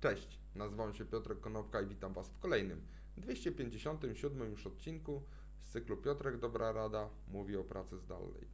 [0.00, 5.22] Cześć, nazywam się Piotrek Konopka i witam Was w kolejnym 257 już odcinku
[5.60, 8.48] z cyklu Piotrek Dobra Rada mówi o pracy zdalnej.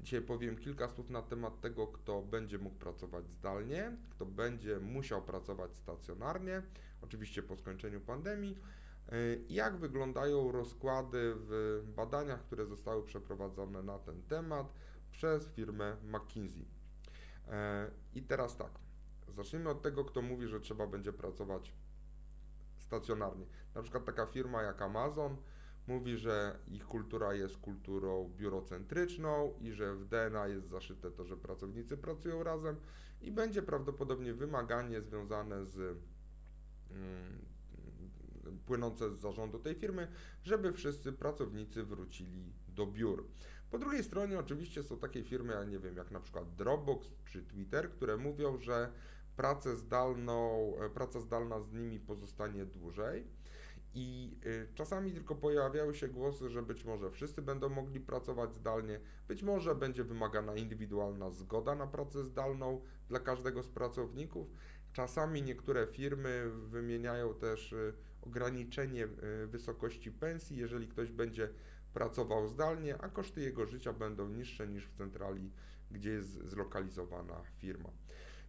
[0.00, 5.22] Dzisiaj powiem kilka słów na temat tego, kto będzie mógł pracować zdalnie, kto będzie musiał
[5.22, 6.62] pracować stacjonarnie,
[7.02, 8.58] oczywiście po skończeniu pandemii,
[9.12, 14.72] y, jak wyglądają rozkłady w badaniach, które zostały przeprowadzone na ten temat
[15.10, 16.62] przez firmę McKinsey.
[16.62, 16.68] Y,
[18.14, 18.85] I teraz tak,
[19.28, 21.72] Zacznijmy od tego, kto mówi, że trzeba będzie pracować
[22.78, 23.46] stacjonarnie.
[23.74, 25.36] Na przykład taka firma jak Amazon
[25.86, 31.36] mówi, że ich kultura jest kulturą biurocentryczną i że w DNA jest zaszyte to, że
[31.36, 32.76] pracownicy pracują razem
[33.20, 35.98] i będzie prawdopodobnie wymaganie związane z
[36.90, 37.44] mm,
[38.66, 40.08] płynące z zarządu tej firmy,
[40.42, 43.26] żeby wszyscy pracownicy wrócili do biur.
[43.70, 47.42] Po drugiej stronie oczywiście są takie firmy, ja nie wiem, jak na przykład Dropbox czy
[47.42, 48.92] Twitter, które mówią, że
[49.36, 53.26] pracę zdalną, e, praca zdalna z nimi pozostanie dłużej.
[53.94, 54.38] I
[54.70, 59.42] e, czasami tylko pojawiały się głosy, że być może wszyscy będą mogli pracować zdalnie, być
[59.42, 64.48] może będzie wymagana indywidualna zgoda na pracę zdalną dla każdego z pracowników.
[64.92, 67.92] Czasami niektóre firmy wymieniają też e,
[68.22, 69.08] ograniczenie
[69.46, 71.48] wysokości pensji, jeżeli ktoś będzie
[71.94, 75.52] pracował zdalnie, a koszty jego życia będą niższe niż w centrali,
[75.90, 77.90] gdzie jest zlokalizowana firma.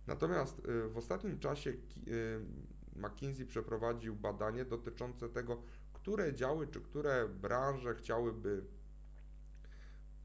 [0.07, 1.77] Natomiast y, w ostatnim czasie y,
[2.95, 5.61] McKinsey przeprowadził badanie dotyczące tego,
[5.93, 8.65] które działy czy które branże chciałyby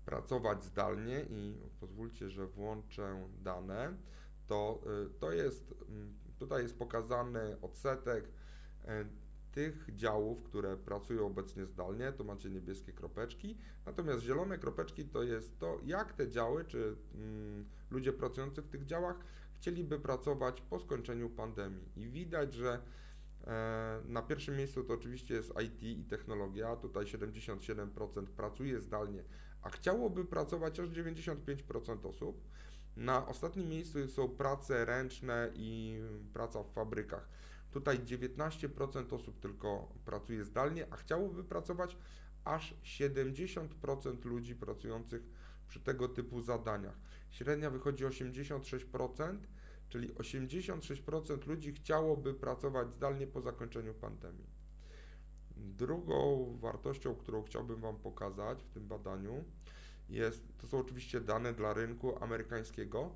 [0.04, 3.96] pracować zdalnie i pozwólcie, że włączę dane,
[4.46, 8.28] to, y, to jest, mm, tutaj jest pokazany odsetek
[9.52, 15.58] tych działów, które pracują obecnie zdalnie, to macie niebieskie kropeczki, natomiast zielone kropeczki to jest
[15.58, 19.16] to, jak te działy, czy mm, ludzie pracujący w tych działach
[19.62, 21.88] chcieliby pracować po skończeniu pandemii.
[21.96, 22.82] I widać, że
[23.44, 29.24] e, na pierwszym miejscu to oczywiście jest IT i technologia, tutaj 77% pracuje zdalnie,
[29.62, 32.48] a chciałoby pracować aż 95% osób.
[32.96, 36.00] Na ostatnim miejscu są prace ręczne i
[36.32, 37.28] praca w fabrykach.
[37.70, 41.96] Tutaj 19% osób tylko pracuje zdalnie, a chciałoby pracować
[42.44, 45.22] aż 70% ludzi pracujących
[45.72, 46.98] przy tego typu zadaniach.
[47.30, 49.38] Średnia wychodzi 86%,
[49.88, 54.46] czyli 86% ludzi chciałoby pracować zdalnie po zakończeniu pandemii.
[55.56, 59.44] Drugą wartością, którą chciałbym Wam pokazać w tym badaniu,
[60.08, 63.14] jest, to są oczywiście dane dla rynku amerykańskiego.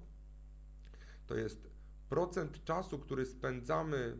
[1.26, 1.70] To jest
[2.08, 4.16] procent czasu, który spędzamy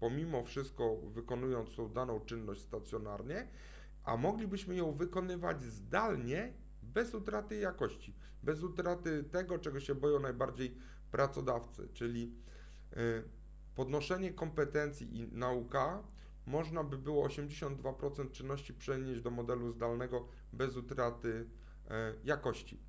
[0.00, 3.48] pomimo wszystko wykonując tą daną czynność stacjonarnie,
[4.04, 6.63] a moglibyśmy ją wykonywać zdalnie
[6.94, 10.76] bez utraty jakości, bez utraty tego, czego się boją najbardziej
[11.10, 12.34] pracodawcy, czyli
[12.92, 13.24] y,
[13.74, 16.02] podnoszenie kompetencji i nauka
[16.46, 21.90] można by było 82% czynności przenieść do modelu zdalnego bez utraty y,
[22.24, 22.76] jakości.
[22.76, 22.80] Y,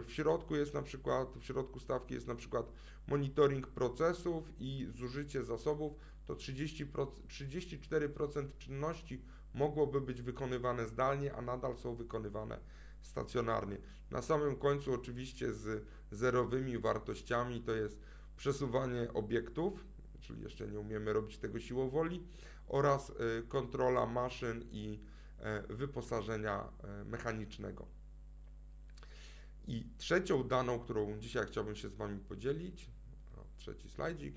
[0.00, 2.72] w środku jest na przykład, w środku stawki jest na przykład
[3.06, 5.92] monitoring procesów i zużycie zasobów,
[6.26, 9.22] to 30%, 34% czynności
[9.54, 12.58] mogłoby być wykonywane zdalnie, a nadal są wykonywane
[13.02, 13.78] stacjonarnie.
[14.10, 17.98] Na samym końcu oczywiście z zerowymi wartościami to jest
[18.36, 19.84] przesuwanie obiektów,
[20.20, 22.26] czyli jeszcze nie umiemy robić tego siłą woli,
[22.68, 23.14] oraz y,
[23.48, 25.00] kontrola maszyn i
[25.38, 27.86] e, wyposażenia e, mechanicznego.
[29.68, 32.90] I trzecią daną, którą dzisiaj chciałbym się z Wami podzielić,
[33.56, 34.34] trzeci slajdzik,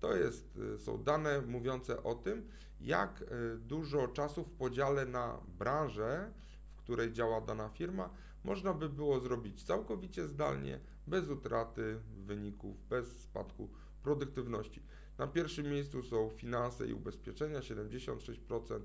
[0.00, 2.48] to jest, y, są dane mówiące o tym,
[2.80, 6.51] jak y, dużo czasu w podziale na branżę, w
[6.82, 8.10] której działa dana firma,
[8.44, 13.68] można by było zrobić całkowicie zdalnie, bez utraty wyników, bez spadku
[14.02, 14.82] produktywności.
[15.18, 18.80] Na pierwszym miejscu są finanse i ubezpieczenia 76%,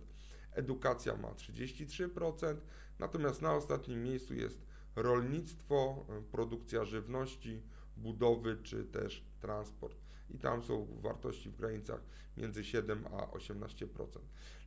[0.51, 2.55] edukacja ma 33%,
[2.99, 4.65] natomiast na ostatnim miejscu jest
[4.95, 7.61] rolnictwo, produkcja żywności,
[7.97, 9.97] budowy czy też transport.
[10.29, 12.01] I tam są wartości w granicach
[12.37, 13.87] między 7 a 18%.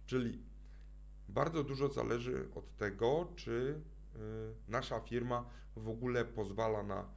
[0.07, 0.43] Czyli
[1.29, 3.81] bardzo dużo zależy od tego, czy
[4.17, 4.19] y,
[4.69, 5.45] nasza firma
[5.77, 7.09] w ogóle pozwala na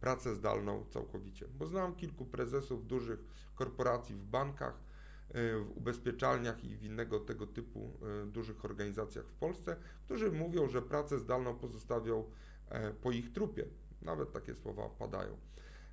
[0.00, 1.48] pracę zdalną całkowicie.
[1.48, 3.20] Bo znam kilku prezesów dużych
[3.54, 9.34] korporacji w bankach, y, w ubezpieczalniach i w innego tego typu y, dużych organizacjach w
[9.34, 12.24] Polsce, którzy mówią, że pracę zdalną pozostawią
[12.68, 13.64] e, po ich trupie.
[14.02, 15.38] Nawet takie słowa padają.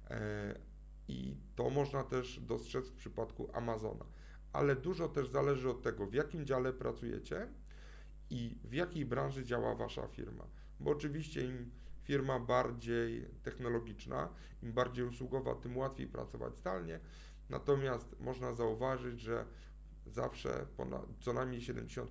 [0.09, 0.59] E,
[1.07, 4.05] I to można też dostrzec w przypadku Amazona.
[4.55, 7.47] Ale dużo też zależy od tego, w jakim dziale pracujecie
[8.29, 10.47] i w jakiej branży działa Wasza firma.
[10.79, 11.71] Bo oczywiście im
[12.03, 14.29] firma bardziej technologiczna,
[14.63, 16.99] im bardziej usługowa, tym łatwiej pracować zdalnie.
[17.49, 19.45] Natomiast można zauważyć, że
[20.05, 22.07] zawsze ponad, co najmniej 70%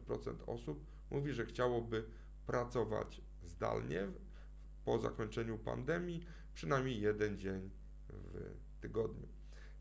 [0.46, 2.04] osób mówi, że chciałoby
[2.46, 4.08] pracować zdalnie
[4.84, 7.70] po zakończeniu pandemii, przynajmniej jeden dzień
[8.08, 9.33] w tygodniu.